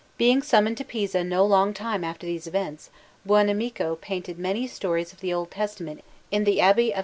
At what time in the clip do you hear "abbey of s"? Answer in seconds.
6.59-6.99